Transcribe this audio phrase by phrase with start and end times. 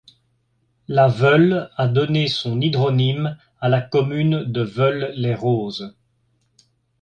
[0.87, 5.93] La Veules a donné son hydronyme à la commune de Veules-les-Roses.